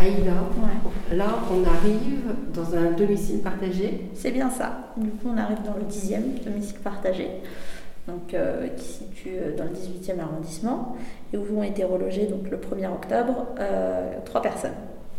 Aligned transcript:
Aïda, 0.00 0.32
Ouais. 0.32 1.16
là 1.16 1.26
on 1.50 1.62
arrive 1.68 2.22
dans 2.54 2.74
un 2.74 2.90
domicile 2.92 3.40
partagé. 3.40 4.08
C'est 4.14 4.30
bien 4.30 4.48
ça. 4.50 4.92
Du 4.96 5.10
coup, 5.10 5.28
on 5.32 5.36
arrive 5.36 5.58
dans 5.62 5.74
le 5.74 5.82
10e 5.84 6.42
domicile 6.44 6.78
partagé, 6.82 7.28
donc, 8.08 8.32
euh, 8.32 8.68
qui 8.68 8.84
se 8.84 8.92
situe 9.04 9.30
euh, 9.34 9.56
dans 9.56 9.64
le 9.64 9.70
18e 9.70 10.18
arrondissement, 10.20 10.96
et 11.32 11.36
où 11.36 11.58
ont 11.58 11.62
été 11.62 11.84
relogés 11.84 12.26
donc, 12.26 12.50
le 12.50 12.56
1er 12.56 12.90
octobre 12.90 13.46
euh, 13.58 14.14
trois 14.24 14.40
personnes. 14.40 14.74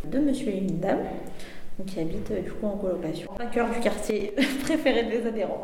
Deux 0.06 0.20
monsieur 0.20 0.50
et 0.50 0.58
une 0.58 0.80
dame, 0.80 0.98
donc, 1.78 1.88
qui 1.88 2.00
habitent 2.00 2.34
du 2.44 2.52
coup 2.52 2.66
en 2.66 2.78
colocation. 2.78 3.30
En 3.34 3.48
cœur 3.52 3.70
du 3.70 3.80
quartier 3.82 4.34
préféré 4.64 5.04
des 5.04 5.28
adhérents. 5.28 5.62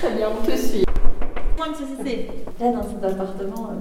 Très 0.00 0.14
bien, 0.14 0.28
on 0.30 0.44
te 0.46 0.54
suit. 0.56 0.84
Moi, 1.56 1.68
monsieur 1.70 1.86
Cissé. 1.96 2.28
Là, 2.60 2.72
dans 2.72 2.82
cet 2.82 3.02
appartement, 3.02 3.70
euh, 3.70 3.74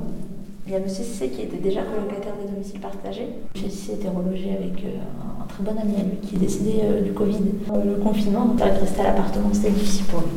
il 0.71 0.75
y 0.75 0.77
a 0.77 0.79
monsieur 0.79 1.03
Cissé 1.03 1.27
qui 1.27 1.41
était 1.41 1.57
déjà 1.57 1.81
colocataire 1.81 2.31
des 2.41 2.49
domiciles 2.49 2.79
partagés. 2.79 3.27
Monsieur 3.53 3.69
Cissé 3.69 3.93
était 3.95 4.07
relogé 4.07 4.51
avec 4.51 4.81
euh, 4.85 5.41
un, 5.41 5.45
très 5.45 5.63
bon 5.63 5.71
ami 5.71 5.95
à 5.99 6.03
lui 6.03 6.15
qui 6.23 6.37
est 6.37 6.39
décédé 6.39 6.75
euh, 6.81 7.01
du 7.01 7.11
Covid. 7.11 7.43
Euh, 7.73 7.83
le 7.83 8.01
confinement, 8.01 8.45
donc, 8.45 8.55
de 8.55 8.79
rester 8.79 9.01
à 9.01 9.07
l'appartement, 9.07 9.49
c'était 9.51 9.71
difficile 9.71 10.05
pour 10.05 10.21
lui. 10.21 10.29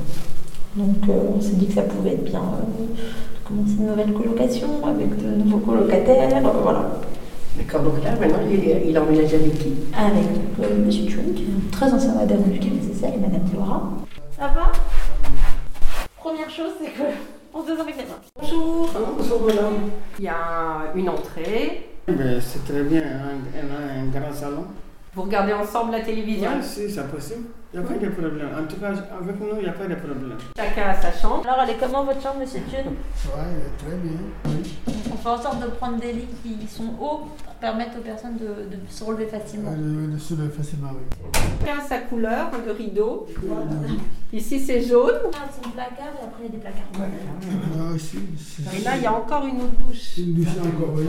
Donc, 0.74 1.08
on 1.36 1.40
s'est 1.40 1.54
dit 1.54 1.68
que 1.68 1.74
ça 1.74 1.82
pouvait 1.82 2.14
être 2.14 2.24
bien 2.24 2.40
de 2.40 3.48
commencer 3.48 3.74
une 3.78 3.86
nouvelle 3.86 4.12
colocation 4.12 4.66
avec 4.84 5.16
de 5.16 5.36
nouveaux 5.36 5.58
colocataires. 5.58 6.42
voilà. 6.64 7.00
D'accord, 7.56 7.82
donc 7.82 8.02
là 8.02 8.10
maintenant 8.18 8.38
il, 8.50 8.88
il 8.90 8.98
emménage 8.98 9.34
avec 9.34 9.56
qui? 9.58 9.74
Avec 9.96 10.24
donc, 10.24 10.66
euh, 10.66 10.84
monsieur 10.84 11.06
Chun, 11.08 11.22
qui 11.36 11.44
est 11.44 11.46
un 11.46 11.70
très 11.70 11.92
ancien 11.94 12.18
adhérent 12.18 12.48
du 12.48 12.58
KBCC, 12.58 13.06
et 13.14 13.20
madame 13.20 13.42
Laura. 13.54 13.92
Ça 14.36 14.48
va? 14.48 14.72
Première 16.16 16.50
chose, 16.50 16.72
c'est 16.80 16.90
que 16.90 17.08
on 17.54 17.62
se 17.62 17.70
désinfecte 17.70 17.98
les 17.98 18.04
mains. 18.04 18.20
Bonjour. 18.40 18.90
Bonjour 19.16 19.42
madame. 19.46 19.90
Il 20.18 20.24
y 20.24 20.28
a 20.28 20.92
une 20.94 21.08
entrée. 21.08 21.88
C'est 22.06 22.64
très 22.66 22.82
bien, 22.82 23.02
hein. 23.02 23.38
elle 23.56 23.70
a 23.70 24.00
un 24.00 24.06
grand 24.06 24.32
salon. 24.32 24.64
Vous 25.14 25.22
regardez 25.22 25.52
ensemble 25.52 25.92
la 25.92 26.00
télévision. 26.00 26.50
Oui, 26.56 26.62
si, 26.62 26.90
c'est 26.90 27.08
possible. 27.08 27.44
Il 27.72 27.80
n'y 27.80 27.86
a 27.86 27.88
pas 27.88 27.94
de 27.94 28.08
problème. 28.08 28.48
En 28.58 28.66
tout 28.66 28.76
cas, 28.76 28.88
avec 28.88 29.40
nous, 29.40 29.56
il 29.58 29.62
n'y 29.62 29.68
a 29.68 29.72
pas 29.72 29.86
de 29.86 29.94
problème. 29.94 30.36
Chacun 30.56 30.88
a 30.88 30.94
sa 30.94 31.12
chambre. 31.12 31.44
Alors, 31.46 31.60
elle 31.62 31.70
est 31.70 31.78
comment 31.78 32.04
votre 32.04 32.20
chambre, 32.20 32.40
monsieur 32.40 32.60
Chun 32.70 32.82
Oui, 32.86 33.30
elle 33.36 33.62
est 33.62 33.88
très 33.88 33.96
bien. 33.96 34.18
Oui. 34.46 34.93
On 35.14 35.16
fait 35.16 35.28
en 35.28 35.40
sorte 35.40 35.60
de 35.62 35.66
prendre 35.68 35.98
des 36.00 36.12
lits 36.12 36.28
qui 36.42 36.66
sont 36.68 36.90
hauts, 37.00 37.28
pour 37.44 37.54
permettre 37.60 37.98
aux 37.98 38.02
personnes 38.02 38.36
de, 38.36 38.46
de 38.46 38.78
se 38.90 39.04
relever 39.04 39.26
facilement. 39.26 39.70
Elle 39.72 40.10
est 40.10 40.14
dessus 40.14 40.34
facilement, 40.56 40.90
oui. 40.92 41.18
Chacun 41.64 41.78
a 41.78 41.86
sa 41.88 41.98
couleur 41.98 42.50
de 42.66 42.70
rideau. 42.72 43.26
Ici 44.32 44.58
c'est 44.60 44.82
jaune. 44.82 45.12
Ah, 45.32 45.46
c'est 45.52 45.70
placard 45.72 46.12
et 46.20 46.24
après 46.24 46.42
il 46.42 46.46
y 46.46 46.48
a 46.48 46.50
des 46.50 46.58
placards. 46.58 46.82
Ah, 46.98 48.76
Et 48.76 48.80
là 48.82 48.96
il 48.96 49.02
y 49.02 49.06
a 49.06 49.12
encore 49.14 49.46
une 49.46 49.58
autre 49.62 49.76
douche. 49.88 50.18
Une 50.18 50.34
douche 50.34 50.48
encore, 50.60 50.94
oui. 50.96 51.04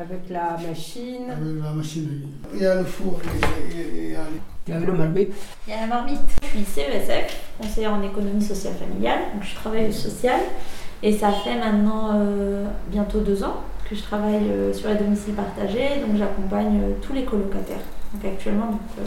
Avec 0.00 0.30
la 0.30 0.56
machine. 0.66 1.30
Avec 1.30 1.62
la 1.62 1.70
machine, 1.72 2.08
oui. 2.10 2.28
Il 2.54 2.62
y 2.62 2.66
a 2.66 2.74
le 2.76 2.84
four, 2.84 3.20
il 3.22 3.78
y 3.78 3.84
a- 3.84 3.88
il 4.06 4.10
y 4.12 4.16
a- 4.16 4.20
Il 4.68 4.74
y 4.74 4.76
a 5.74 5.80
la 5.80 5.86
marmite. 5.86 6.18
Je 6.42 6.48
suis 6.48 6.64
CESF, 6.64 7.36
conseillère 7.60 7.92
en 7.94 8.02
économie 8.02 8.40
sociale 8.42 8.74
familiale, 8.74 9.18
donc 9.34 9.42
je 9.42 9.54
travaille 9.56 9.88
au 9.88 9.92
social. 9.92 10.40
Et 11.04 11.12
ça 11.12 11.32
fait 11.32 11.58
maintenant 11.58 12.10
euh, 12.14 12.66
bientôt 12.92 13.20
deux 13.20 13.42
ans 13.42 13.56
que 13.88 13.96
je 13.96 14.02
travaille 14.02 14.48
euh, 14.50 14.72
sur 14.72 14.88
les 14.88 14.94
domiciles 14.96 15.34
partagés, 15.34 16.00
donc 16.06 16.16
j'accompagne 16.16 16.80
euh, 16.82 16.92
tous 17.00 17.12
les 17.14 17.24
colocataires. 17.24 17.84
Donc 18.14 18.24
actuellement, 18.32 18.66
donc, 18.66 18.80
euh, 19.00 19.04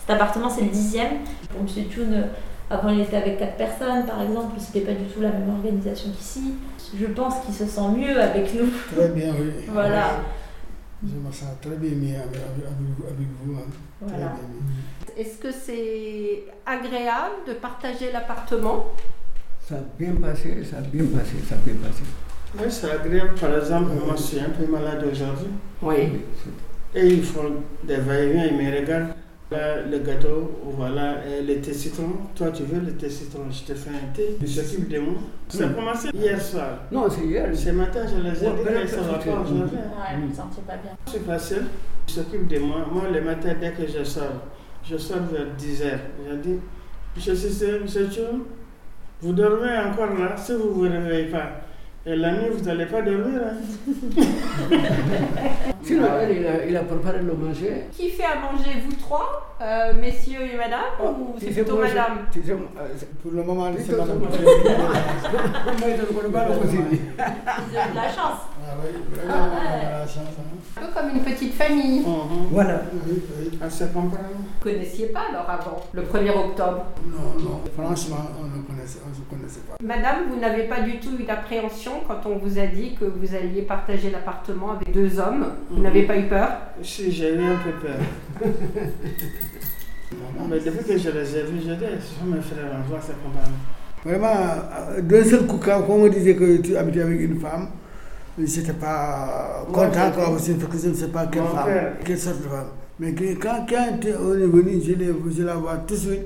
cet 0.00 0.10
appartement 0.10 0.48
c'est 0.50 0.62
le 0.62 0.70
dixième. 0.70 1.12
Pour 1.50 1.60
M. 1.60 1.86
Thune, 1.88 2.14
euh, 2.14 2.26
avant 2.70 2.90
il 2.90 3.00
était 3.00 3.16
avec 3.16 3.38
quatre 3.38 3.56
personnes 3.56 4.04
par 4.06 4.22
exemple, 4.22 4.54
c'était 4.58 4.80
pas 4.80 4.92
du 4.92 5.04
tout 5.06 5.20
la 5.20 5.30
même 5.30 5.48
organisation 5.50 6.10
qu'ici. 6.12 6.54
Je 6.98 7.06
pense 7.06 7.34
qu'il 7.44 7.54
se 7.54 7.66
sent 7.66 7.88
mieux 7.96 8.20
avec 8.20 8.54
nous. 8.54 8.68
Très 8.94 9.08
bien, 9.08 9.32
oui. 9.40 9.64
Voilà. 9.68 10.20
Je 11.02 11.16
me 11.16 11.32
sens 11.32 11.48
très 11.60 11.76
bien 11.76 11.90
mis 11.96 12.14
avec, 12.14 12.36
avec, 12.36 12.66
avec 13.06 13.28
vous- 13.42 13.54
hein. 13.54 13.66
Très 14.06 14.16
Voilà. 14.16 14.32
bien. 14.34 15.16
Est-ce 15.16 15.36
que 15.38 15.50
c'est 15.50 16.44
agréable 16.64 17.36
de 17.48 17.54
partager 17.54 18.12
l'appartement? 18.12 18.86
Ça 19.68 19.76
a 19.76 19.78
bien 19.98 20.14
passé, 20.16 20.62
ça 20.70 20.78
a 20.78 20.80
bien 20.80 21.04
passé, 21.06 21.36
ça 21.48 21.54
a 21.54 21.58
bien 21.58 21.74
passé. 21.74 22.02
Oui, 22.58 22.64
c'est 22.68 22.90
agréable. 22.90 23.34
Par 23.40 23.56
exemple, 23.56 23.90
moi, 24.04 24.14
je 24.16 24.22
suis 24.22 24.40
un 24.40 24.50
peu 24.50 24.66
malade 24.70 25.04
aujourd'hui. 25.10 25.46
Oui. 25.82 26.20
Et 26.94 27.06
ils 27.06 27.22
font 27.24 27.50
des 27.84 27.96
va-et-vient, 27.96 28.46
ils 28.46 28.56
me 28.56 28.80
regardent. 28.80 29.14
Là, 29.50 29.82
le 29.82 29.98
gâteau, 29.98 30.50
voilà, 30.64 31.16
et 31.26 31.42
le 31.42 31.60
thé 31.60 31.74
citron. 31.74 32.08
Toi, 32.34 32.50
tu 32.52 32.62
veux 32.62 32.80
le 32.80 32.92
thé 32.92 33.10
citron? 33.10 33.42
Je 33.50 33.70
te 33.70 33.74
fais 33.78 33.90
un 33.90 34.14
thé. 34.14 34.38
Ils 34.40 34.48
s'occupent 34.48 34.88
de 34.88 34.98
moi. 34.98 35.14
Ça 35.48 35.64
a 35.64 35.66
Mm. 35.68 35.74
commencé 35.74 36.08
hier 36.14 36.40
soir. 36.40 36.68
Non, 36.90 37.06
c'est 37.10 37.20
hier. 37.26 37.50
Ce 37.54 37.68
matin, 37.68 38.00
je 38.06 38.22
les 38.22 38.42
ai 38.44 38.46
Ouais, 38.48 38.54
dit 38.56 38.64
ben, 38.64 38.82
que 38.82 38.88
ça 38.88 38.96
va 39.02 39.20
c'est- 39.22 39.28
pas 39.30 39.40
aujourd'hui. 39.40 39.76
Ouais, 39.76 40.16
je 40.22 40.26
me 40.26 40.32
sentais 40.34 40.62
pas 40.66 40.76
bien. 40.76 40.92
C'est 41.04 41.26
facile. 41.26 41.64
Ils 42.08 42.12
s'occupent 42.14 42.48
de 42.48 42.58
moi. 42.60 42.86
Moi, 42.90 43.02
le 43.12 43.20
matin, 43.20 43.52
dès 43.60 43.72
que 43.72 43.86
je 43.86 44.02
sors, 44.04 44.24
je 44.90 44.96
sors 44.96 45.18
vers 45.30 45.46
10h. 45.58 45.98
Je 46.30 46.34
dis, 46.36 46.58
Monsieur 47.14 47.34
Cissé, 47.34 47.78
Monsieur 47.82 48.08
Chou, 48.10 48.46
vous 49.20 49.32
dormez 49.34 49.76
encore 49.86 50.18
là? 50.18 50.34
Si 50.34 50.52
vous 50.52 50.64
ne 50.68 50.70
vous 50.72 50.80
réveillez 50.82 51.26
pas. 51.30 51.60
Et 52.04 52.16
la 52.16 52.32
nuit, 52.32 52.48
vous 52.52 52.64
n'allez 52.64 52.86
pas 52.86 53.00
dormir. 53.02 53.40
hein. 53.44 53.56
Il 55.88 55.98
a, 56.46 56.64
il 56.66 56.76
a 56.76 56.80
préparé 56.84 57.18
le 57.18 57.34
manger. 57.34 57.84
Qui 57.92 58.08
fait 58.10 58.24
à 58.24 58.36
manger 58.36 58.70
vous 58.86 58.94
trois, 58.94 59.54
euh, 59.60 59.92
messieurs 60.00 60.40
et 60.52 60.56
madame, 60.56 60.80
ou 61.00 61.34
c'est 61.38 61.50
plutôt 61.50 61.76
moi, 61.76 61.86
madame 61.88 62.18
tu 62.32 62.42
sais, 62.42 62.52
euh, 62.52 62.56
c'est- 62.96 63.08
Pour 63.20 63.32
le 63.32 63.42
moment, 63.42 63.68
c'est 63.78 63.92
madame. 63.92 64.18
Moi, 64.20 64.28
je 65.96 66.00
ne 66.00 66.06
connais 66.18 66.32
pas 66.32 66.48
la 66.48 66.56
cuisine. 66.56 66.84
Ils 66.92 67.78
ont 67.78 67.90
de 67.90 67.96
la 67.96 68.08
chance. 68.08 68.40
Ah 68.64 68.74
oui, 68.82 68.90
vraiment, 69.12 69.48
on 69.52 69.56
a 69.56 69.98
la 70.00 70.06
chance. 70.06 70.16
hein. 70.38 70.80
Un 70.80 70.86
peu 70.86 70.92
comme 70.94 71.10
une 71.16 71.22
petite 71.22 71.54
famille. 71.54 72.00
Mhm. 72.00 72.46
Voilà. 72.52 72.82
Oui, 73.06 73.20
oui. 73.40 73.58
Ah. 73.60 73.66
Vous 73.92 74.00
ne 74.02 74.62
connaissiez 74.62 75.06
pas 75.08 75.22
alors 75.30 75.48
avant, 75.50 75.80
le 75.92 76.02
1er 76.02 76.30
octobre? 76.30 76.86
Non, 77.06 77.42
non. 77.42 77.60
Franchement, 77.76 78.24
on 78.40 78.44
ne 78.56 78.62
connaissait, 78.62 79.00
on 79.08 79.14
se 79.14 79.20
connaissait 79.28 79.60
pas. 79.68 79.76
Madame, 79.82 80.30
vous 80.30 80.40
n'avez 80.40 80.64
pas 80.64 80.80
du 80.80 80.98
tout 81.00 81.10
eu 81.18 81.24
quand 82.06 82.20
on 82.26 82.36
vous 82.38 82.58
a 82.58 82.66
dit 82.66 82.94
que 82.98 83.04
vous 83.04 83.34
alliez 83.34 83.62
partager 83.62 84.10
l'appartement 84.10 84.72
avec 84.72 84.92
deux 84.92 85.18
hommes 85.18 85.46
Vous 85.70 85.76
Mhm. 85.78 85.82
n'avez 85.82 86.02
pas 86.02 86.16
eu 86.18 86.24
peur? 86.28 86.48
Si, 86.82 87.10
j'ai 87.12 87.34
eu 87.34 87.42
un 87.42 87.56
peu 87.56 87.72
peur. 87.86 87.96
Mais 90.48 90.58
depuis 90.60 90.84
que 90.84 90.98
je 90.98 91.10
les 91.10 91.36
ai 91.36 91.42
vus, 91.44 91.60
je 91.66 91.72
dis, 91.74 91.84
ce 92.00 92.20
sont 92.20 92.26
mes 92.26 92.40
frères, 92.40 92.70
on 92.84 92.88
voit 92.88 92.98
c'est 93.00 93.14
comprendre. 93.22 93.56
Vraiment, 94.04 94.60
euh, 94.90 95.00
d'un 95.00 95.24
seul 95.24 95.46
coup, 95.46 95.58
quand 95.58 95.82
on 95.88 95.98
me 95.98 96.10
disait 96.10 96.34
que 96.34 96.56
tu 96.58 96.76
habitais 96.76 97.02
avec 97.02 97.20
une 97.20 97.38
femme, 97.40 97.68
j'étais 98.38 98.72
pas 98.74 99.64
Moi, 99.72 99.86
content, 99.86 100.10
parce 100.14 100.46
que 100.48 100.52
je 100.82 100.88
ne 100.88 100.94
sais 100.94 101.08
pas 101.08 101.26
quelle 101.26 101.42
Mon 101.42 101.48
femme, 101.48 101.68
quelle 102.04 102.18
sorte 102.18 102.38
de 102.42 102.48
femme. 102.48 102.66
Mais 102.98 103.12
que- 103.12 103.34
quand, 103.40 103.64
quand 103.68 103.98
on 104.20 104.34
est 104.34 104.46
venu, 104.46 104.80
je, 104.84 104.92
l'ai- 104.94 105.14
je 105.34 105.42
la 105.44 105.54
vois 105.54 105.76
tout 105.86 105.94
de 105.94 105.98
suite, 106.00 106.20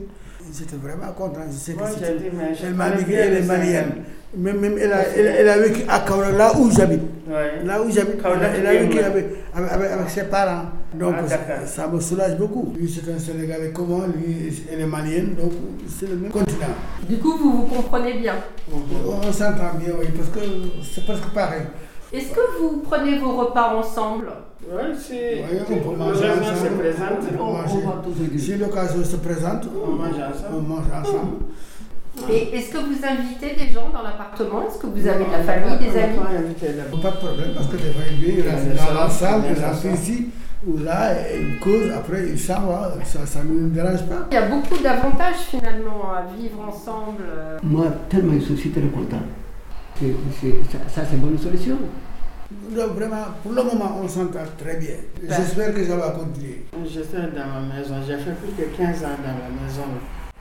j'étais 0.52 0.76
vraiment 0.76 1.12
content. 1.12 1.40
Je 1.48 1.56
sais 1.56 1.72
que 1.74 1.78
Moi, 1.78 1.88
dit, 1.90 2.02
mais 2.32 2.56
elle 2.62 2.74
m'a 2.74 2.90
dit 2.90 3.04
qu'elle 3.04 3.34
est. 3.34 3.86
Même, 4.36 4.60
même 4.60 4.76
elle, 4.78 4.92
a, 4.92 4.98
elle, 5.16 5.26
elle 5.26 5.48
a 5.48 5.58
vécu 5.58 5.82
à 5.88 6.00
Kaola, 6.00 6.30
là 6.32 6.52
où 6.58 6.70
j'habite. 6.70 7.00
Ouais. 7.28 7.64
Là 7.64 7.80
où 7.82 7.90
j'habite, 7.90 8.20
elle, 8.22 8.44
a- 8.44 8.48
elle 8.56 8.66
a 8.66 8.70
bien, 8.72 8.80
vécu 8.82 8.98
avec, 9.00 9.26
avec, 9.54 9.72
avec- 9.72 9.90
avec 9.92 10.10
ses 10.10 10.24
parents. 10.24 10.66
Donc 10.94 11.14
Ah, 11.18 11.66
ça, 11.66 11.88
me 11.88 11.98
soulage 12.00 12.36
beaucoup. 12.36 12.74
Lui, 12.78 12.88
c'est 12.88 13.10
un 13.10 13.18
Sénégalais 13.18 13.70
comme 13.72 13.88
moi, 13.88 14.04
lui, 14.14 14.52
elle 14.70 14.80
est 14.82 14.86
malienne, 14.86 15.34
donc 15.40 15.52
c'est 15.88 16.08
le 16.08 16.16
même 16.16 16.30
continent. 16.30 16.74
Du 17.08 17.16
coup, 17.18 17.36
vous 17.38 17.52
vous 17.52 17.62
comprenez 17.62 18.14
bien? 18.18 18.34
On, 18.72 19.26
on 19.26 19.32
s'entend 19.32 19.74
bien, 19.78 19.94
oui, 19.98 20.06
parce 20.16 20.28
que 20.28 20.40
c'est 20.82 21.04
presque 21.06 21.28
pareil. 21.34 21.62
Est-ce 22.12 22.28
que 22.32 22.40
vous 22.60 22.82
prenez 22.88 23.18
vos 23.18 23.32
repas 23.36 23.74
ensemble? 23.74 24.28
Oui, 24.70 24.94
c'est. 24.98 25.44
On 25.70 25.76
peut 25.78 25.96
manger 25.96 26.24
ensemble. 26.30 26.56
se 26.56 26.72
présente. 26.78 27.40
On 27.40 28.38
Si 28.38 28.54
l'occasion 28.56 29.04
se 29.04 29.16
présente, 29.16 29.68
on 29.74 29.92
mange 29.92 30.08
ensemble. 30.14 30.54
On 30.56 30.60
mange 30.60 30.84
ensemble. 30.92 31.36
Et 32.30 32.56
est-ce 32.56 32.70
que 32.72 32.78
vous 32.78 32.98
invitez 33.04 33.54
des 33.54 33.72
gens 33.72 33.88
dans 33.92 34.02
l'appartement? 34.02 34.62
Est-ce 34.66 34.78
que 34.78 34.86
vous 34.86 35.06
avez 35.06 35.24
de 35.24 35.30
la 35.30 35.42
famille, 35.44 35.78
des 35.78 35.98
amis? 35.98 36.16
Pas 37.02 37.10
de 37.10 37.16
problème, 37.16 37.50
parce 37.54 37.66
que 37.68 37.76
des 37.76 37.92
fois, 37.92 38.02
reste 38.50 38.88
dans 38.88 38.94
la 39.00 39.08
salle, 39.10 39.42
il 39.50 39.62
reste 39.64 39.84
ici, 40.00 40.26
ou 40.66 40.78
là, 40.78 41.12
il 41.36 41.58
cause, 41.60 41.90
après, 41.94 42.28
il 42.28 42.38
s'en 42.38 42.62
va. 42.62 42.94
Ça, 43.04 43.24
ça 43.26 43.42
ne 43.44 43.50
nous 43.50 43.68
dérange 43.68 44.02
pas. 44.06 44.26
Il 44.30 44.34
y 44.34 44.38
a 44.38 44.48
beaucoup 44.48 44.76
d'avantages 44.82 45.36
finalement 45.50 46.12
à 46.12 46.24
vivre 46.36 46.60
ensemble. 46.68 47.22
euh. 47.28 47.58
Moi, 47.62 47.86
tellement 48.08 48.34
je 48.40 48.54
suis 48.54 48.70
très 48.70 48.80
content. 48.82 49.22
C'est- 49.98 50.14
c'est- 50.40 50.72
ça, 50.72 50.78
ça, 50.94 51.02
c'est 51.08 51.16
une 51.16 51.22
bonne 51.22 51.38
solution. 51.38 51.76
Donc, 52.74 52.92
vraiment, 52.96 53.24
pour 53.42 53.52
le 53.52 53.62
moment, 53.62 53.98
on 54.02 54.08
s'entend 54.08 54.40
très 54.58 54.76
bien. 54.76 54.96
J'espère 55.22 55.74
que 55.74 55.84
ça 55.84 55.96
va 55.96 56.10
continuer. 56.10 56.64
J'étais 56.86 57.16
dans 57.18 57.46
ma 57.46 57.74
maison, 57.74 57.94
j'ai 58.06 58.16
fait 58.16 58.32
plus 58.32 58.52
que 58.64 58.76
15 58.76 59.02
ans 59.04 59.16
dans 59.22 59.38
la 59.42 59.50
maison. 59.62 59.82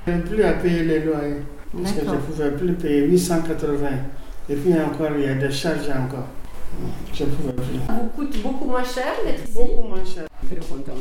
Je 0.08 0.12
n'ai 0.12 0.20
plus 0.20 0.44
à 0.44 0.54
payer 0.54 0.84
les 0.84 1.00
loyers, 1.00 1.42
parce 1.74 1.94
que 1.94 2.06
je 2.06 2.12
ne 2.12 2.18
pouvais 2.18 2.52
plus 2.52 2.74
payer 2.74 3.02
880. 3.08 3.88
Et 4.50 4.56
puis 4.56 4.74
encore, 4.74 5.10
il 5.18 5.26
y 5.26 5.28
a 5.28 5.36
des 5.36 5.52
charges 5.52 5.90
encore. 5.90 6.28
Je 7.14 7.24
ne 7.24 7.30
pouvais 7.30 7.54
plus. 7.54 7.80
Ça 7.88 7.94
vous 7.94 8.10
coûte 8.22 8.42
beaucoup 8.42 8.66
moins 8.66 8.84
cher 8.84 9.14
d'être 9.26 9.44
ici 9.44 9.54
Beaucoup 9.54 9.88
moins 9.88 10.06
cher. 10.06 10.26
Très 10.46 10.58
content. 10.58 11.00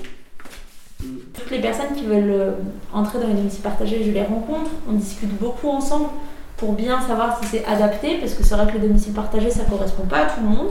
Toutes 1.35 1.51
les 1.51 1.61
personnes 1.61 1.95
qui 1.95 2.05
veulent 2.05 2.31
euh, 2.31 2.53
entrer 2.93 3.19
dans 3.19 3.27
les 3.27 3.35
domiciles 3.35 3.63
partagés, 3.63 4.03
je 4.05 4.11
les 4.11 4.23
rencontre, 4.23 4.71
on 4.89 4.93
discute 4.93 5.37
beaucoup 5.39 5.69
ensemble 5.69 6.09
pour 6.57 6.73
bien 6.73 7.01
savoir 7.01 7.39
si 7.41 7.49
c'est 7.49 7.65
adapté, 7.65 8.19
parce 8.19 8.35
que 8.35 8.45
c'est 8.45 8.55
vrai 8.55 8.67
que 8.67 8.79
les 8.79 8.87
domiciles 8.87 9.13
partagés, 9.13 9.51
ça 9.51 9.65
correspond 9.65 10.05
pas 10.07 10.19
à 10.19 10.27
tout 10.27 10.41
le 10.41 10.49
monde. 10.49 10.71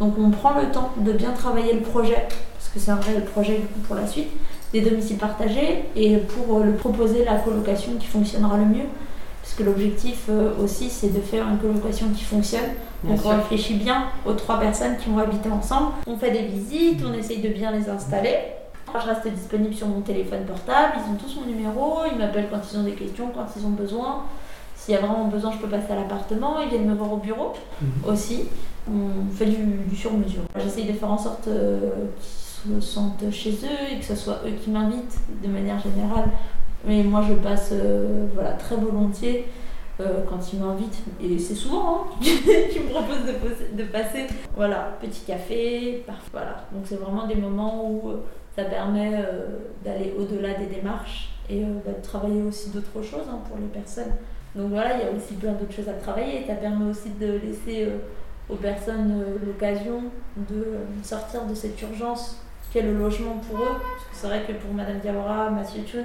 Donc 0.00 0.14
on 0.18 0.30
prend 0.30 0.58
le 0.58 0.70
temps 0.72 0.92
de 0.96 1.12
bien 1.12 1.32
travailler 1.32 1.74
le 1.74 1.80
projet, 1.80 2.26
parce 2.54 2.68
que 2.72 2.80
c'est 2.80 2.90
un 2.90 2.96
réel 2.96 3.24
projet 3.24 3.60
pour 3.86 3.94
la 3.94 4.06
suite, 4.06 4.28
des 4.72 4.80
domiciles 4.80 5.18
partagés 5.18 5.84
et 5.94 6.16
pour 6.16 6.60
le 6.60 6.72
proposer 6.72 7.24
la 7.24 7.36
colocation 7.36 7.92
qui 7.98 8.06
fonctionnera 8.06 8.56
le 8.56 8.64
mieux. 8.64 8.86
Parce 9.48 9.56
que 9.56 9.62
l'objectif 9.62 10.28
aussi 10.62 10.90
c'est 10.90 11.08
de 11.08 11.20
faire 11.20 11.48
une 11.48 11.58
colocation 11.58 12.08
qui 12.14 12.22
fonctionne. 12.22 12.70
Donc 13.02 13.18
on 13.24 13.30
réfléchit 13.30 13.74
bien 13.74 14.04
aux 14.26 14.34
trois 14.34 14.60
personnes 14.60 14.98
qui 14.98 15.08
vont 15.08 15.18
habiter 15.18 15.48
ensemble. 15.48 15.92
On 16.06 16.18
fait 16.18 16.30
des 16.32 16.42
visites, 16.42 17.02
on 17.02 17.14
essaye 17.14 17.40
de 17.40 17.48
bien 17.48 17.72
les 17.72 17.88
installer. 17.88 18.36
Je 18.92 19.06
reste 19.06 19.26
disponible 19.28 19.74
sur 19.74 19.86
mon 19.86 20.02
téléphone 20.02 20.44
portable, 20.44 20.94
ils 20.96 21.12
ont 21.12 21.16
tous 21.16 21.40
mon 21.40 21.46
numéro, 21.46 22.00
ils 22.10 22.18
m'appellent 22.18 22.48
quand 22.50 22.60
ils 22.70 22.78
ont 22.78 22.82
des 22.82 22.92
questions, 22.92 23.30
quand 23.34 23.46
ils 23.56 23.64
ont 23.64 23.70
besoin. 23.70 24.24
S'il 24.76 24.94
y 24.94 24.96
a 24.96 25.00
vraiment 25.00 25.26
besoin, 25.26 25.50
je 25.52 25.58
peux 25.58 25.68
passer 25.68 25.92
à 25.92 25.96
l'appartement, 25.96 26.60
ils 26.60 26.68
viennent 26.68 26.86
me 26.88 26.94
voir 26.94 27.12
au 27.12 27.16
bureau 27.16 27.54
mhm. 27.80 27.88
aussi. 28.12 28.44
On 28.90 29.34
fait 29.34 29.46
du, 29.46 29.96
sur-mesure. 29.96 30.42
J'essaye 30.56 30.86
de 30.86 30.92
faire 30.92 31.10
en 31.10 31.18
sorte 31.18 31.48
euh, 31.48 32.06
qu'ils 32.62 32.74
se 32.74 32.80
sentent 32.80 33.24
chez 33.30 33.50
eux 33.50 33.92
et 33.92 33.98
que 33.98 34.04
ce 34.04 34.14
soit 34.14 34.40
eux 34.46 34.52
qui 34.62 34.70
m'invitent 34.70 35.18
de 35.42 35.48
manière 35.48 35.78
générale. 35.80 36.30
Mais 36.84 37.02
moi, 37.02 37.22
je 37.28 37.34
passe 37.34 37.70
euh, 37.72 38.26
voilà, 38.34 38.52
très 38.52 38.76
volontiers 38.76 39.46
euh, 40.00 40.22
quand 40.28 40.52
ils 40.52 40.60
m'invitent. 40.60 41.02
Et 41.22 41.38
c'est 41.38 41.54
souvent 41.54 42.02
hein, 42.02 42.04
qu'ils 42.20 42.82
me 42.82 42.90
proposent 42.90 43.26
de, 43.72 43.82
passer. 43.84 44.26
Voilà, 44.54 44.96
petit 45.00 45.22
café, 45.26 46.02
parfois. 46.06 46.28
Voilà. 46.32 46.64
Donc 46.72 46.82
c'est 46.84 46.96
vraiment 46.96 47.26
des 47.26 47.36
moments 47.36 47.90
où 47.90 48.12
ça 48.58 48.64
permet 48.64 49.12
euh, 49.14 49.58
d'aller 49.84 50.12
au-delà 50.18 50.54
des 50.54 50.66
démarches 50.66 51.28
et 51.48 51.62
euh, 51.62 51.68
bah, 51.86 51.92
de 51.96 52.02
travailler 52.04 52.42
aussi 52.42 52.70
d'autres 52.70 53.02
choses 53.02 53.26
hein, 53.30 53.38
pour 53.48 53.56
les 53.56 53.68
personnes. 53.68 54.10
Donc 54.56 54.70
voilà, 54.70 54.96
il 54.96 55.04
y 55.04 55.08
a 55.08 55.12
aussi 55.12 55.34
plein 55.34 55.52
d'autres 55.52 55.72
choses 55.72 55.88
à 55.88 55.92
travailler. 55.92 56.44
Ça 56.44 56.54
permet 56.54 56.90
aussi 56.90 57.10
de 57.10 57.34
laisser 57.34 57.84
euh, 57.84 57.98
aux 58.48 58.56
personnes 58.56 59.22
l'occasion 59.46 60.04
de 60.36 60.64
sortir 61.04 61.44
de 61.44 61.54
cette 61.54 61.80
urgence 61.82 62.42
qu'est 62.72 62.82
le 62.82 62.94
logement 62.94 63.36
pour 63.48 63.60
eux. 63.60 63.76
Parce 63.80 64.04
que 64.04 64.14
c'est 64.14 64.26
vrai 64.26 64.42
que 64.48 64.52
pour 64.54 64.74
Madame 64.74 64.98
Diawara, 64.98 65.50
Mathieu 65.50 65.82
Thun, 65.84 66.04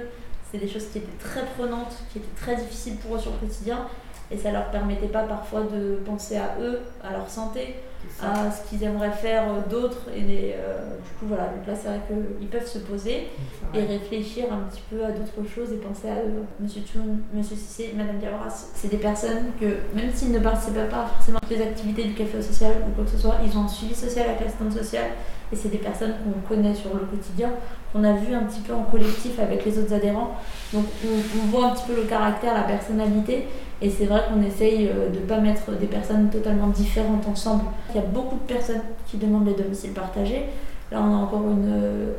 c'est 0.54 0.60
des 0.60 0.72
choses 0.72 0.86
qui 0.92 0.98
étaient 0.98 1.18
très 1.18 1.44
prenantes, 1.46 1.94
qui 2.12 2.18
étaient 2.18 2.40
très 2.40 2.54
difficiles 2.54 2.96
pour 2.98 3.16
eux 3.16 3.18
sur 3.18 3.32
le 3.32 3.38
quotidien. 3.38 3.88
Et 4.30 4.38
ça 4.38 4.52
leur 4.52 4.70
permettait 4.70 5.08
pas 5.08 5.24
parfois 5.24 5.62
de 5.62 5.96
penser 6.06 6.36
à 6.36 6.56
eux, 6.60 6.80
à 7.02 7.12
leur 7.12 7.28
santé, 7.28 7.74
à 8.22 8.50
ce 8.50 8.68
qu'ils 8.68 8.82
aimeraient 8.82 9.10
faire 9.10 9.44
euh, 9.48 9.60
d'autres. 9.68 10.08
Et 10.14 10.54
euh, 10.56 10.96
du 10.96 11.10
coup, 11.18 11.26
voilà, 11.26 11.44
donc 11.44 11.66
là, 11.66 11.74
c'est 11.74 11.88
vrai 11.88 12.00
qu'ils 12.06 12.48
peuvent 12.48 12.66
se 12.66 12.78
poser 12.78 13.28
et 13.74 13.80
réfléchir 13.80 14.46
un 14.52 14.68
petit 14.70 14.82
peu 14.90 15.04
à 15.04 15.10
d'autres 15.10 15.48
choses 15.48 15.72
et 15.72 15.76
penser 15.76 16.08
à 16.08 16.16
eux. 16.16 16.44
Monsieur 16.60 16.82
Tchoun, 16.82 17.18
Monsieur 17.32 17.56
Cissé, 17.56 17.94
Madame 17.96 18.18
Diawara, 18.18 18.48
c'est 18.48 18.88
des 18.88 18.98
personnes 18.98 19.52
que, 19.60 19.66
même 19.94 20.12
s'ils 20.12 20.32
ne 20.32 20.38
participent 20.38 20.88
pas 20.90 21.06
forcément 21.06 21.38
à 21.42 21.46
des 21.46 21.60
activités 21.60 22.04
du 22.04 22.14
café 22.14 22.40
social 22.40 22.72
ou 22.86 22.94
quoi 22.94 23.04
que 23.04 23.10
ce 23.10 23.18
soit, 23.18 23.36
ils 23.44 23.56
ont 23.56 23.62
un 23.62 23.68
suivi 23.68 23.94
social 23.94 24.28
avec 24.28 24.40
l'assistante 24.40 24.72
sociale 24.72 25.10
et 25.52 25.56
c'est 25.56 25.68
des 25.68 25.78
personnes 25.78 26.14
qu'on 26.24 26.54
connaît 26.54 26.74
sur 26.74 26.94
le 26.94 27.00
quotidien, 27.00 27.50
qu'on 27.92 28.02
a 28.02 28.12
vu 28.12 28.34
un 28.34 28.42
petit 28.42 28.60
peu 28.60 28.74
en 28.74 28.82
collectif 28.82 29.38
avec 29.38 29.64
les 29.64 29.78
autres 29.78 29.92
adhérents. 29.92 30.36
Donc 30.72 30.84
on, 31.04 31.46
voit 31.46 31.66
un 31.66 31.70
petit 31.70 31.84
peu 31.86 31.96
le 31.96 32.02
caractère, 32.02 32.54
la 32.54 32.62
personnalité, 32.62 33.46
et 33.80 33.90
c'est 33.90 34.06
vrai 34.06 34.22
qu'on 34.28 34.42
essaye 34.42 34.88
euh, 34.88 35.10
de 35.10 35.20
ne 35.20 35.24
pas 35.24 35.38
mettre 35.38 35.70
des 35.78 35.86
personnes 35.86 36.30
totalement 36.30 36.68
différentes 36.68 37.26
ensemble. 37.28 37.64
Il 37.94 38.00
y 38.00 38.00
a 38.00 38.06
beaucoup 38.06 38.36
de 38.36 38.52
personnes 38.52 38.82
qui 39.06 39.18
demandent 39.18 39.46
les 39.46 39.54
domiciles 39.54 39.92
partagés. 39.92 40.46
Là, 40.90 41.00
on 41.00 41.14
a 41.14 41.16
encore 41.16 41.42
une 41.42 41.70
euh, 41.72 42.12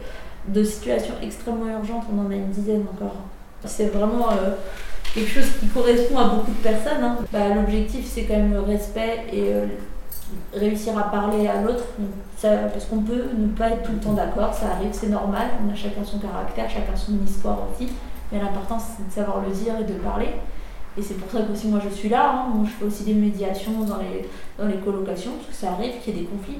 de 0.48 0.63
situations 0.63 1.16
extrêmement 1.22 1.68
urgentes, 1.68 2.06
on 2.13 2.25
en 2.25 2.31
a 2.31 2.36
une 2.36 2.50
dizaine 2.50 2.86
encore. 2.94 3.16
C'est 3.66 3.88
vraiment 3.88 4.30
euh, 4.31 4.56
quelque 5.13 5.30
chose 5.30 5.50
qui 5.60 5.68
correspond 5.68 6.18
à 6.18 6.27
beaucoup 6.30 6.51
de 6.51 6.63
personnes. 6.63 7.04
Hein. 7.04 7.18
Bah, 7.33 7.50
l'objectif, 7.54 8.06
c'est 8.06 8.24
quand 8.24 8.36
même 8.36 8.54
le 8.54 8.62
respect 8.62 9.25
et 9.33 9.51
réussir 10.54 10.98
à 10.98 11.04
parler 11.04 11.48
à 11.48 11.62
l'autre. 11.62 11.83
Parce 12.42 12.86
qu'on 12.86 13.01
peut 13.01 13.24
ne 13.36 13.48
pas 13.48 13.69
être 13.69 13.83
tout 13.83 13.94
le 13.94 14.00
temps 14.00 14.13
d'accord, 14.13 14.54
ça 14.54 14.68
arrive, 14.74 14.92
c'est 14.92 15.10
normal. 15.10 15.48
On 15.66 15.71
a 15.71 15.75
chacun 15.75 16.04
son 16.04 16.19
caractère, 16.19 16.69
chacun 16.69 16.95
son 16.95 17.13
histoire 17.25 17.60
aussi. 17.71 17.92
Mais 18.31 18.39
l'important, 18.39 18.78
c'est 18.80 19.07
de 19.07 19.12
savoir 19.12 19.42
le 19.42 19.51
dire 19.51 19.74
et 19.80 19.83
de 19.83 19.94
parler. 19.94 20.30
Et 20.97 21.01
c'est 21.01 21.15
pour 21.15 21.30
ça 21.31 21.45
que 21.45 21.51
aussi 21.51 21.68
moi 21.68 21.80
je 21.83 21.94
suis 21.94 22.09
là. 22.09 22.45
Hein. 22.47 22.63
Je 22.65 22.71
fais 22.71 22.86
aussi 22.86 23.03
des 23.03 23.13
médiations 23.13 23.83
dans 23.83 23.97
les, 23.97 24.27
dans 24.57 24.68
les 24.68 24.77
colocations, 24.77 25.31
parce 25.38 25.50
que 25.50 25.56
ça 25.56 25.71
arrive 25.74 25.94
qu'il 26.01 26.15
y 26.15 26.18
ait 26.18 26.21
des 26.21 26.27
conflits. 26.27 26.59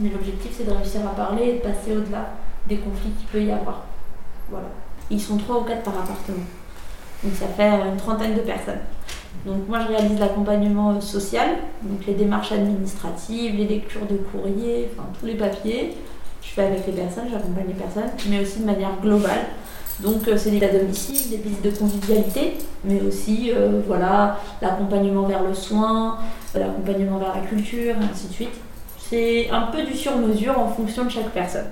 Mais 0.00 0.08
l'objectif, 0.08 0.52
c'est 0.56 0.64
de 0.64 0.72
réussir 0.72 1.02
à 1.06 1.14
parler 1.14 1.44
et 1.44 1.52
de 1.54 1.58
passer 1.58 1.96
au-delà 1.96 2.30
des 2.66 2.78
conflits 2.78 3.10
qu'il 3.10 3.28
peut 3.28 3.42
y 3.42 3.52
avoir. 3.52 3.84
Voilà. 4.50 4.66
Ils 5.10 5.20
sont 5.20 5.36
trois 5.36 5.60
ou 5.60 5.64
quatre 5.64 5.82
par 5.82 5.94
appartement. 5.94 6.44
Donc 7.22 7.32
ça 7.34 7.46
fait 7.46 7.68
une 7.68 7.96
trentaine 7.96 8.34
de 8.34 8.40
personnes. 8.40 8.80
Donc 9.46 9.68
moi 9.68 9.78
je 9.80 9.88
réalise 9.88 10.18
l'accompagnement 10.18 10.92
euh, 10.92 11.00
social, 11.00 11.48
donc 11.82 12.06
les 12.06 12.14
démarches 12.14 12.52
administratives, 12.52 13.56
les 13.56 13.66
lectures 13.66 14.06
de 14.06 14.16
courrier, 14.16 14.88
enfin 14.92 15.08
tous 15.18 15.26
les 15.26 15.34
papiers. 15.34 15.96
Je 16.42 16.48
fais 16.48 16.64
avec 16.64 16.86
les 16.86 16.92
personnes, 16.92 17.24
j'accompagne 17.30 17.66
les 17.68 17.74
personnes, 17.74 18.10
mais 18.28 18.40
aussi 18.40 18.60
de 18.60 18.66
manière 18.66 19.00
globale. 19.00 19.46
Donc 20.00 20.26
euh, 20.26 20.36
c'est 20.36 20.50
des 20.50 20.64
à 20.64 20.72
domicile, 20.72 21.30
des 21.30 21.36
visites 21.36 21.62
de 21.62 21.70
convivialité, 21.70 22.54
mais 22.84 23.00
aussi 23.00 23.52
euh, 23.52 23.80
voilà 23.86 24.40
l'accompagnement 24.60 25.26
vers 25.26 25.42
le 25.42 25.54
soin, 25.54 26.18
l'accompagnement 26.54 27.18
vers 27.18 27.34
la 27.34 27.42
culture, 27.42 27.94
et 27.94 28.04
ainsi 28.12 28.28
de 28.28 28.32
suite. 28.32 28.54
C'est 28.98 29.50
un 29.50 29.62
peu 29.62 29.82
du 29.82 29.94
sur-mesure 29.94 30.58
en 30.58 30.68
fonction 30.68 31.04
de 31.04 31.10
chaque 31.10 31.30
personne. 31.30 31.66